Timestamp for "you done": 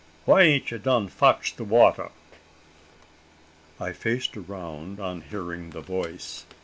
0.71-1.09